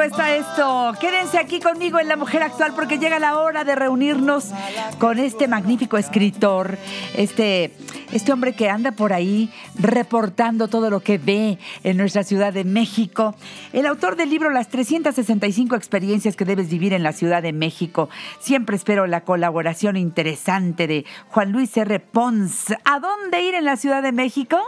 [0.00, 0.92] ¡Ay, qué rico está esto!
[0.98, 4.50] Quédense aquí conmigo en La Mujer Actual porque llega la hora de reunirnos
[4.98, 6.78] con este magnífico escritor,
[7.16, 7.72] este,
[8.12, 12.64] este hombre que anda por ahí reportando todo lo que ve en nuestra Ciudad de
[12.64, 13.34] México.
[13.72, 18.08] El autor del libro Las 365 experiencias que debes vivir en la Ciudad de México.
[18.38, 22.00] Siempre espero la colaboración interesante de Juan Luis R.
[22.00, 22.74] Pons.
[22.84, 24.58] ¿A dónde ir en la Ciudad de México?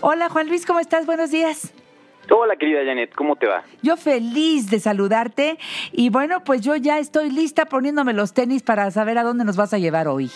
[0.00, 1.06] Hola Juan Luis, ¿cómo estás?
[1.06, 1.72] Buenos días.
[2.28, 3.62] Hola querida Janet, ¿cómo te va?
[3.82, 5.58] Yo feliz de saludarte
[5.92, 9.56] y bueno, pues yo ya estoy lista poniéndome los tenis para saber a dónde nos
[9.56, 10.30] vas a llevar hoy.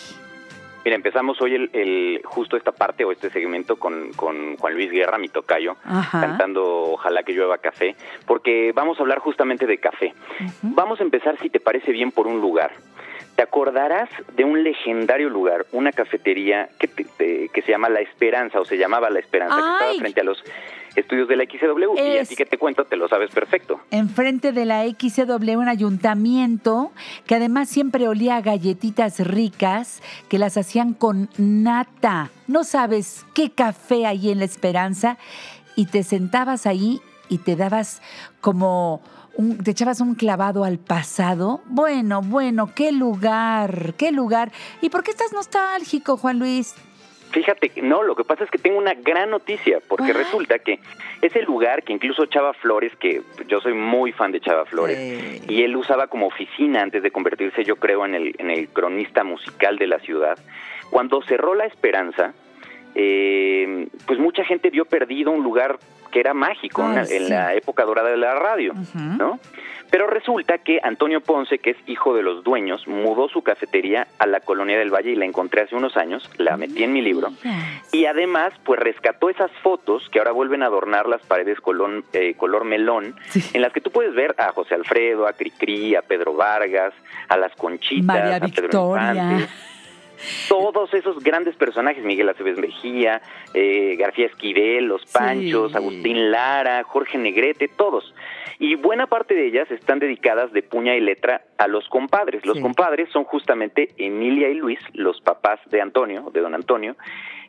[0.83, 4.91] Mira, empezamos hoy el, el justo esta parte o este segmento con, con Juan Luis
[4.91, 6.21] Guerra, mi tocayo, Ajá.
[6.21, 7.95] cantando Ojalá que llueva café,
[8.27, 10.13] porque vamos a hablar justamente de café.
[10.61, 12.71] Vamos a empezar, si te parece bien, por un lugar.
[13.35, 17.99] Te acordarás de un legendario lugar, una cafetería que, te- te- que se llama La
[18.01, 20.41] Esperanza, o se llamaba La Esperanza, que estaba frente a los
[20.95, 21.95] estudios de la XW.
[21.97, 23.79] Y Es- así que te cuento, te lo sabes perfecto.
[23.91, 26.91] Enfrente de la XCW, un ayuntamiento
[27.25, 32.29] que además siempre olía a galletitas ricas que las hacían con nata.
[32.47, 35.17] No sabes qué café hay en La Esperanza
[35.75, 38.01] y te sentabas ahí y te dabas
[38.41, 39.01] como
[39.37, 41.61] un- te echabas un clavado al pasado.
[41.65, 44.51] Bueno, bueno, qué lugar, qué lugar.
[44.81, 46.75] ¿Y por qué estás nostálgico, Juan Luis?
[47.35, 50.13] Fíjate, que no, lo que pasa es que tengo una gran noticia, porque Ay.
[50.13, 50.79] resulta que
[51.21, 55.63] ese lugar que incluso Chava Flores, que yo soy muy fan de Chava Flores, y
[55.63, 59.77] él usaba como oficina antes de convertirse, yo creo, en el, en el cronista musical
[59.77, 60.39] de la ciudad,
[60.89, 62.33] cuando cerró La Esperanza,
[62.95, 65.77] eh, pues mucha gente vio perdido un lugar
[66.15, 67.15] que era mágico Ay, en sí.
[67.17, 68.73] en la época dorada de la radio.
[68.93, 69.37] ¿no?
[69.91, 74.25] Pero resulta que Antonio Ponce, que es hijo de los dueños, mudó su cafetería a
[74.25, 77.31] la Colonia del Valle y la encontré hace unos años, la metí en mi libro.
[77.91, 82.33] Y además, pues rescató esas fotos que ahora vuelven a adornar las paredes colón- eh,
[82.37, 83.43] color melón, Sí.
[83.53, 86.93] en las que tú puedes ver a José Alfredo, a Cricri, a Pedro Vargas,
[87.27, 89.11] a las Conchitas, María a Pedro Victoria.
[89.13, 89.47] Infante.
[90.49, 93.21] Todos esos grandes personajes, Miguel Aceves Mejía,
[93.53, 95.77] eh, García Esquivel, Los Panchos, Sí.
[95.77, 98.13] Agustín Lara, Jorge Negrete, todos.
[98.59, 102.45] Y buena parte de ellas están dedicadas de puña y letra a los compadres.
[102.45, 102.61] Los Sí.
[102.63, 106.95] compadres son justamente Emilia y Luis, los papás de Antonio, de don Antonio.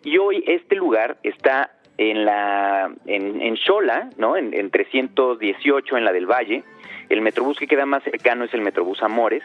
[0.02, 4.36] Y hoy este lugar está en la en, en Xola, ¿no?
[4.36, 6.62] En, en 318 en la del Valle.
[7.08, 9.44] El metrobús que queda más cercano es el Metrobús Amores.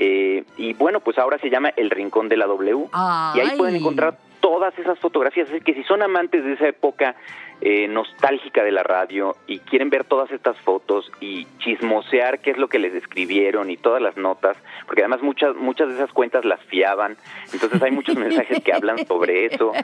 [0.00, 2.86] Eh, y bueno, pues ahora se llama El Rincón de la W.
[3.34, 3.80] Y ahí pueden Ay.
[3.80, 5.48] encontrar todas esas fotografías.
[5.48, 7.16] Así que si son amantes de esa época
[7.60, 12.56] eh, nostálgica de la radio y quieren ver todas estas fotos y chismosear qué es
[12.58, 14.56] lo que les escribieron y todas las notas,
[14.86, 17.16] porque además muchas muchas de esas cuentas las fiaban,
[17.52, 19.72] entonces hay muchos mensajes que hablan sobre eso.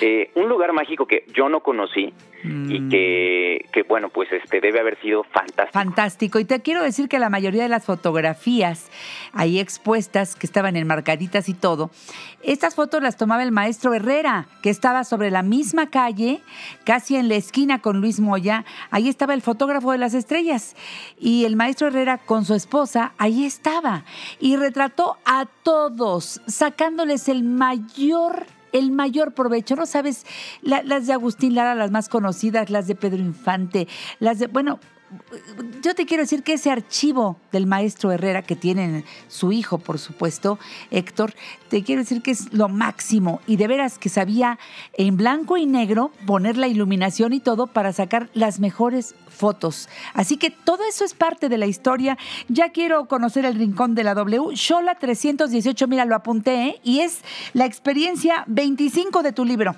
[0.00, 2.12] Eh, un lugar mágico que yo no conocí
[2.44, 2.88] y Mm.
[2.88, 5.72] que, que bueno, pues este debe haber sido fantástico.
[5.72, 6.38] Fantástico.
[6.38, 8.90] Y te quiero decir que la mayoría de las fotografías
[9.32, 11.90] ahí expuestas, que estaban enmarcaditas y todo,
[12.42, 16.42] estas fotos las tomaba el maestro Herrera, que estaba sobre la misma calle,
[16.84, 18.64] casi en la esquina con Luis Moya.
[18.90, 20.76] Ahí estaba el fotógrafo de las estrellas.
[21.18, 24.04] Y el maestro Herrera con su esposa, ahí estaba.
[24.40, 29.76] Y retrató a todos, sacándoles el mayor el mayor provecho.
[29.76, 30.26] No sabes,
[30.60, 33.88] la- las de Agustín Lara, las más conocidas, las de Pedro Infante,
[34.20, 34.78] las de, bueno,
[35.82, 39.98] yo te quiero decir que ese archivo del maestro Herrera que tiene su hijo, por
[39.98, 40.58] supuesto,
[40.90, 41.34] Héctor,
[41.68, 44.58] te quiero decir que es lo máximo y de veras que sabía
[44.94, 49.88] en blanco y negro poner la iluminación y todo para sacar las mejores fotos.
[50.14, 52.18] Así que todo eso es parte de la historia.
[52.48, 54.54] Ya quiero conocer el rincón de la W.
[54.54, 56.80] Shola 318, mira, lo apunté, ¿eh?
[56.82, 57.20] y es
[57.54, 59.76] la experiencia 25 de tu libro.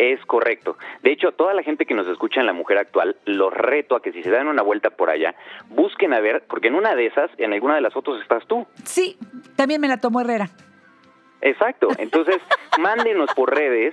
[0.00, 0.78] Es correcto.
[1.02, 4.00] De hecho, toda la gente que nos escucha en La Mujer Actual, los reto a
[4.00, 5.34] que si se dan una vuelta por allá,
[5.68, 8.66] busquen a ver, porque en una de esas, en alguna de las fotos estás tú.
[8.82, 9.18] Sí,
[9.56, 10.48] también me la tomó Herrera.
[11.42, 11.88] Exacto.
[11.98, 12.38] Entonces,
[12.78, 13.92] mándenos por redes,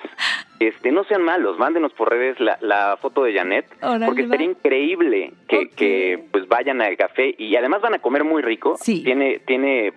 [0.62, 3.66] este, no sean malos, mándenos por redes la, la foto de Janet,
[4.06, 4.30] porque va.
[4.30, 8.78] sería increíble que, que, pues vayan al café y además van a comer muy rico.
[8.80, 9.04] Sí.
[9.04, 9.92] Tiene, tiene,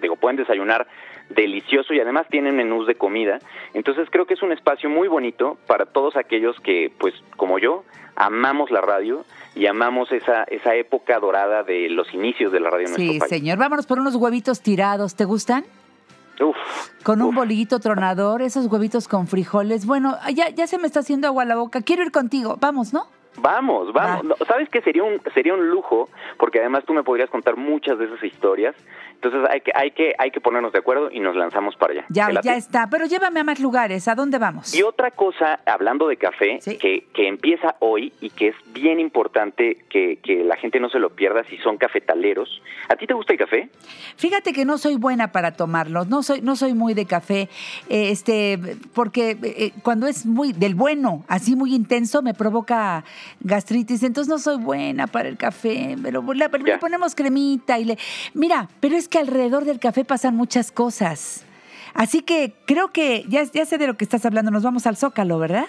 [0.00, 0.86] digo, pueden desayunar
[1.30, 3.38] delicioso y además tienen menús de comida.
[3.74, 7.84] Entonces creo que es un espacio muy bonito para todos aquellos que, pues, como yo,
[8.16, 9.24] amamos la radio
[9.54, 13.28] y amamos esa, esa época dorada de los inicios de la radio en Sí, nuestro
[13.28, 13.40] país.
[13.40, 13.58] señor.
[13.58, 15.14] Vámonos por unos huevitos tirados.
[15.16, 15.64] ¿Te gustan?
[16.40, 16.56] Uf,
[17.02, 17.34] Con un uf.
[17.34, 19.86] bolillito tronador, esos huevitos con frijoles.
[19.86, 21.82] Bueno, ya, ya se me está haciendo agua la boca.
[21.82, 22.56] Quiero ir contigo.
[22.60, 23.04] Vamos, ¿no?
[23.36, 24.36] Vamos, vamos.
[24.46, 24.80] ¿Sabes qué?
[24.82, 28.74] Sería un, sería un lujo, porque además tú me podrías contar muchas de esas historias
[29.22, 32.04] Entonces hay que, hay que, hay que ponernos de acuerdo y nos lanzamos para allá.
[32.08, 32.88] Ya, ya está.
[32.88, 34.08] Pero llévame a más lugares.
[34.08, 34.74] ¿A dónde vamos?
[34.74, 39.84] Y otra cosa, hablando de café, que, que empieza hoy y que es bien importante
[39.90, 42.62] que, que la gente no se lo pierda si son cafetaleros.
[42.88, 43.68] ¿A ti te gusta el café?
[44.16, 46.06] Fíjate que no soy buena para tomarlo.
[46.06, 47.50] No soy, no soy muy de café.
[47.90, 48.58] Eh, este,
[48.94, 53.04] porque eh, cuando es muy del bueno, así muy intenso, me provoca
[53.40, 54.02] gastritis.
[54.02, 55.94] Entonces no soy buena para el café.
[56.02, 57.98] Pero le, le ponemos cremita y le.
[58.32, 61.44] Mira, pero es que alrededor del café pasan muchas cosas.
[61.94, 64.50] Así que creo que ya, ya sé de lo que estás hablando.
[64.50, 65.66] Nos vamos al Zócalo, ¿verdad?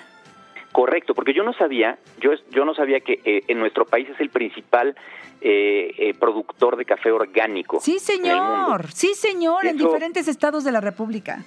[0.71, 4.19] Correcto, porque yo no sabía, yo, yo no sabía que eh, en nuestro país es
[4.21, 4.95] el principal
[5.41, 7.79] eh, eh, productor de café orgánico.
[7.81, 11.43] Sí, señor, sí, señor, en diferentes estados de la República.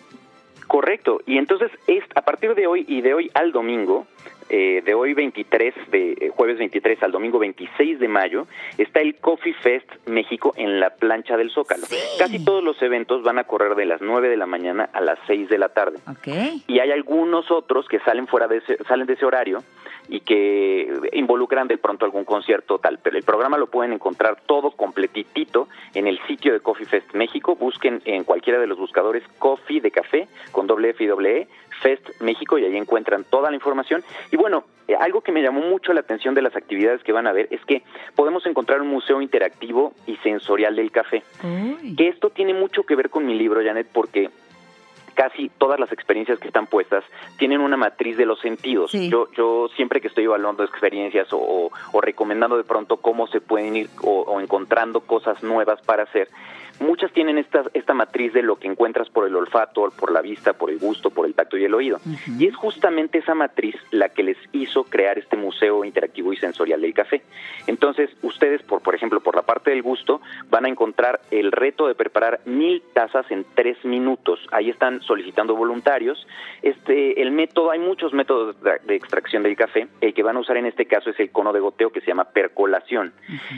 [0.75, 4.09] Correcto, y entonces es a partir de hoy y de hoy al domingo,
[4.49, 9.15] eh, de hoy 23, de eh, jueves 23 al domingo 26 de mayo, está el
[9.15, 11.87] Coffee Fest México en la plancha del Zócalo.
[12.19, 15.21] Casi todos los eventos van a correr de las 9 de la mañana a las
[15.29, 16.01] 6 de la tarde.
[16.67, 19.63] Y hay algunos otros que salen fuera de ese, salen de ese horario
[20.09, 24.71] y que involucran de pronto algún concierto tal, pero el programa lo pueden encontrar todo
[24.73, 29.81] completitito en el sitio de Coffee Fest México, busquen en cualquiera de los buscadores Coffee
[29.81, 31.49] de café con doble F y doble E,
[31.83, 34.05] Fest México y ahí encuentran toda la información.
[34.31, 37.27] Y bueno, eh, algo que me llamó mucho la atención de las actividades que van
[37.27, 37.83] a ver es que
[38.15, 41.23] podemos encontrar un museo interactivo y sensorial del café.
[41.97, 44.31] Que esto tiene mucho que ver con mi libro, Janet, porque
[45.25, 47.03] casi todas las experiencias que están puestas
[47.39, 48.93] tienen una matriz de los sentidos.
[48.93, 51.71] Yo, yo siempre que estoy evaluando experiencias o,
[52.03, 56.29] recomendando de pronto cómo se pueden ir o, encontrando cosas nuevas para hacer,
[56.81, 60.53] muchas tienen esta, esta matriz de lo que encuentras por el olfato, por la vista,
[60.53, 62.01] por el gusto, por el tacto y el oído.
[62.39, 66.81] Y es justamente esa matriz la que les hizo crear este museo interactivo y sensorial
[66.81, 67.23] del café.
[67.67, 71.87] Entonces, ustedes, por, por ejemplo, por la parte del gusto, van a encontrar el reto
[71.87, 74.41] de preparar mil tazas en tres minutos.
[74.51, 76.27] Ahí están solicitando voluntarios.
[76.63, 79.89] Este, el método, hay muchos métodos de extracción del café.
[80.01, 82.09] El que van a usar en este caso es el cono de goteo que se
[82.09, 83.13] llama percolación.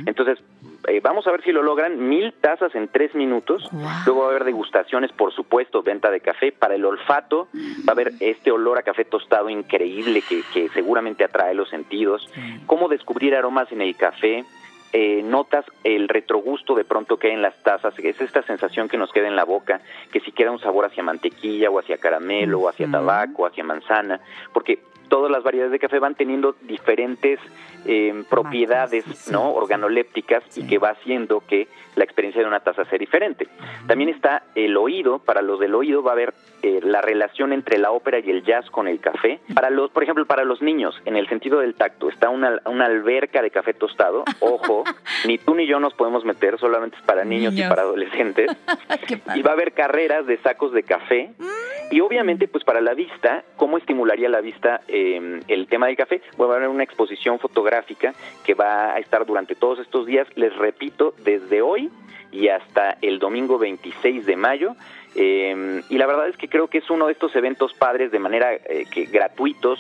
[0.06, 0.38] Entonces,
[0.86, 2.08] eh, vamos a ver si lo logran.
[2.08, 3.68] Mil tazas en tres minutos.
[4.04, 6.52] Luego va a haber degustaciones, por supuesto, venta de café.
[6.52, 11.24] Para el olfato va a haber este olor a café tostado increíble que, que seguramente
[11.24, 12.30] atrae los sentidos.
[12.66, 14.44] Cómo descubrir aromas en el café.
[14.92, 18.96] Eh, notas el retrogusto de pronto que hay en las tazas, es esta sensación que
[18.96, 19.80] nos queda en la boca,
[20.12, 23.64] que si queda un sabor hacia mantequilla o hacia caramelo o hacia tabaco o hacia
[23.64, 24.20] manzana,
[24.54, 27.38] porque todas las variedades de café van teniendo diferentes
[27.84, 32.98] eh, propiedades no organolépticas y que va haciendo que la experiencia de una taza sea
[32.98, 33.48] diferente.
[33.86, 37.78] También está el oído, para los del oído va a haber eh, la relación entre
[37.78, 39.40] la ópera y el jazz con el café.
[39.54, 42.86] Para los, por ejemplo, para los niños, en el sentido del tacto, está una, una
[42.86, 44.24] alberca de café tostado.
[44.40, 44.84] Ojo,
[45.26, 48.50] ni tú ni yo nos podemos meter, solamente es para niños, y para adolescentes.
[49.34, 51.30] y va a haber carreras de sacos de café.
[51.38, 51.44] Mm.
[51.90, 56.20] Y obviamente, pues para la vista, ¿cómo estimularía la vista eh, el tema del café?
[56.40, 58.12] Va a haber una exposición fotográfica
[58.44, 61.90] que va a estar durante todos estos días, les repito, desde hoy
[62.32, 64.74] y hasta el domingo 26 de mayo.
[65.14, 68.18] Eh, y la verdad es que creo que es uno de estos eventos padres de
[68.18, 69.78] manera eh, que gratuitos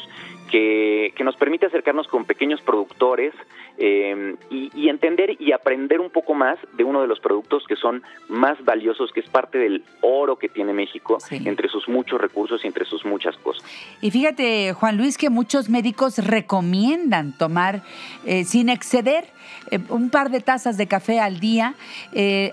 [0.50, 3.34] que, que, nos permite acercarnos con pequeños productores
[3.78, 8.02] eh, y, entender y aprender un poco más de uno de los productos que son
[8.28, 12.68] más valiosos, que es parte del oro que tiene México, entre sus muchos recursos y
[12.68, 13.62] entre sus muchas cosas.
[14.00, 17.82] Y fíjate, Juan Luis, que muchos médicos recomiendan tomar
[18.24, 19.24] eh, sin exceder
[19.70, 21.74] eh, un par de tazas de café al día.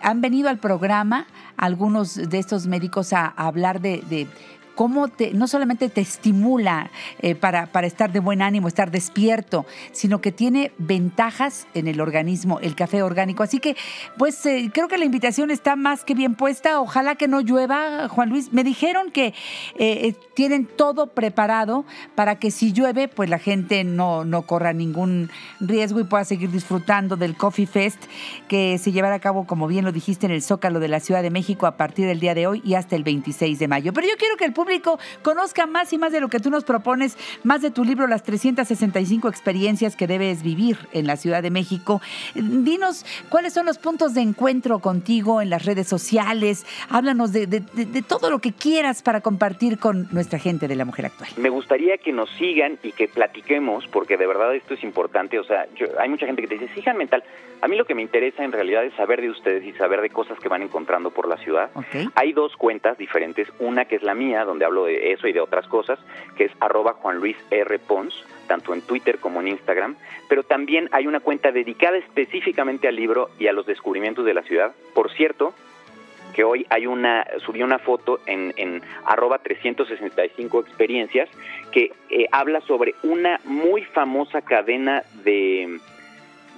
[0.02, 4.28] han venido al programa algunos de estos médicos a, hablar de
[4.76, 9.66] cómo te, no solamente te estimula eh, para, para, estar de buen ánimo, estar despierto,
[9.92, 13.44] sino que tiene ventajas en el organismo, el café orgánico.
[13.44, 13.76] Así que,
[14.18, 16.80] pues eh, creo que la invitación está más que bien puesta.
[16.80, 18.52] Ojalá que no llueva, Juan Luis.
[18.54, 19.34] Me dijeron que
[19.78, 21.86] eh, tienen todo preparado
[22.16, 26.52] para que si llueve, pues la gente no, no corra ningún riesgo y pueda seguir
[26.52, 28.04] disfrutando del Coffee Fest
[28.48, 31.22] que se llevará a cabo, como bien lo dijiste, en el Zócalo de la Ciudad
[31.22, 33.94] de México a partir del día de hoy y hasta el 26 de mayo.
[33.94, 36.64] Pero yo quiero que el público conozca más y más de lo que tú nos
[36.64, 41.52] propones, más de tu libro, las 365 experiencias que debes vivir en la Ciudad de
[41.52, 42.02] México.
[42.36, 46.66] Dinos cuáles son los puntos de encuentro contigo en las redes sociales.
[46.90, 47.46] Háblanos de,
[48.08, 51.30] todo lo que quieras para compartir con nuestra gente de la mujer actual.
[51.36, 55.38] Me gustaría que nos sigan y que platiquemos, porque de verdad esto es importante.
[55.38, 55.68] O sea,
[56.00, 57.24] hay mucha gente que te dice, sigan mental.
[57.62, 60.10] A mí lo que me interesa en realidad es saber de ustedes y saber de
[60.10, 61.72] cosas que van encontrando por la ciudad.
[62.16, 65.42] Hay dos cuentas diferentes, una que es la mía, donde hablo de eso y de
[65.42, 66.00] otras cosas,
[66.38, 67.80] que es arroba Juan Luis R.
[67.80, 68.14] Pons,
[68.48, 69.98] tanto en Twitter como en Instagram,
[70.30, 74.44] pero también hay una cuenta dedicada específicamente al libro y a los descubrimientos de la
[74.44, 74.74] ciudad.
[74.94, 75.54] Por cierto,
[76.34, 81.30] que hoy hay una, subí una foto en, en arroba 365 experiencias
[81.72, 85.80] que eh, habla sobre una muy famosa cadena de,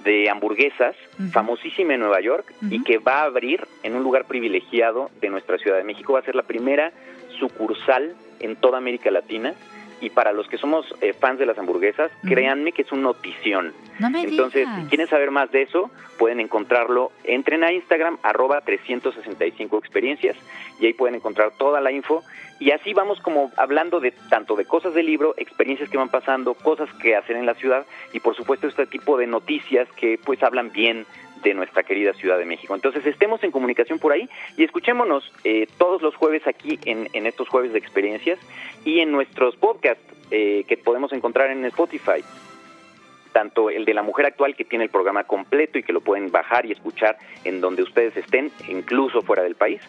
[0.04, 0.96] de hamburguesas,
[1.32, 5.58] famosísima en Nueva York, y que va a abrir en un lugar privilegiado de nuestra
[5.58, 6.14] Ciudad de México.
[6.14, 6.92] Va a ser la primera
[7.38, 9.54] sucursal en toda América Latina
[10.00, 13.72] y para los que somos eh, fans de las hamburguesas, créanme que es un notición.
[13.98, 20.36] Entonces, si quieren saber más de eso, pueden encontrarlo, entren a Instagram, arroba 365 experiencias,
[20.80, 22.22] y ahí pueden encontrar toda la info.
[22.58, 26.54] Y así vamos como hablando de tanto de cosas del libro, experiencias que van pasando,
[26.54, 30.42] cosas que hacer en la ciudad, y por supuesto este tipo de noticias que pues
[30.42, 31.06] hablan bien
[31.42, 32.74] de nuestra querida Ciudad de México.
[32.74, 37.26] Entonces estemos en comunicación por ahí y escuchémonos eh, todos los jueves aquí en, en,
[37.26, 38.38] estos jueves de experiencias
[38.84, 42.24] y en nuestros podcasts eh, que podemos encontrar en Spotify.
[43.32, 46.30] Tanto el de la mujer actual que tiene el programa completo y que lo pueden
[46.30, 49.80] bajar y escuchar en donde ustedes estén, incluso fuera del país,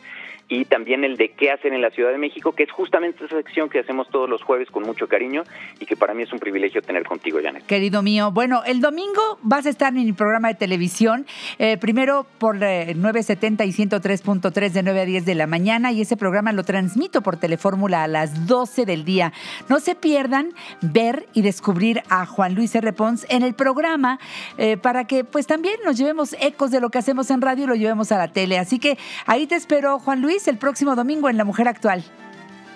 [0.50, 3.36] y también el de qué hacen en la Ciudad de México, que es justamente esa
[3.36, 5.44] sección que hacemos todos los jueves con mucho cariño
[5.80, 7.66] y que para mí es un privilegio tener contigo, Janet.
[7.66, 11.25] Querido mío, bueno, el domingo vas a estar en mi programa de televisión,
[11.60, 16.01] eh, primero por eh, 970 y 103.3 de 9 a 10 de la mañana y
[16.01, 19.34] ese programa lo transmito por Telefórmula a las 12 del día.
[19.68, 22.94] No se pierdan ver y descubrir a Juan Luis R.
[22.94, 24.20] Pons en el programa
[24.58, 27.68] eh, para que pues también nos llevemos ecos de lo que hacemos en radio y
[27.68, 28.58] lo llevemos a la tele.
[28.58, 32.03] Así que ahí te espero, Juan Luis el próximo domingo en La Mujer Actual.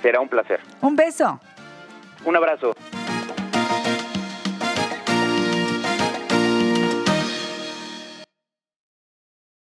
[0.02, 0.60] Será un placer.
[0.82, 1.40] Un beso.
[2.26, 2.74] Un abrazo.